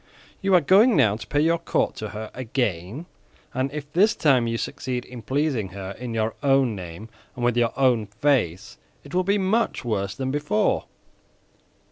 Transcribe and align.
You 0.41 0.55
are 0.55 0.61
going 0.61 0.95
now 0.95 1.15
to 1.15 1.27
pay 1.27 1.41
your 1.41 1.59
court 1.59 1.95
to 1.97 2.09
her 2.09 2.31
again, 2.33 3.05
and 3.53 3.71
if 3.71 3.93
this 3.93 4.15
time 4.15 4.47
you 4.47 4.57
succeed 4.57 5.05
in 5.05 5.21
pleasing 5.21 5.67
her 5.77 5.91
in 5.91 6.15
your 6.15 6.33
own 6.41 6.75
name 6.75 7.07
and 7.35 7.45
with 7.45 7.55
your 7.55 7.71
own 7.77 8.07
face, 8.07 8.79
it 9.03 9.13
will 9.13 9.23
be 9.23 9.37
much 9.37 9.85
worse 9.85 10.15
than 10.15 10.31
before." 10.31 10.85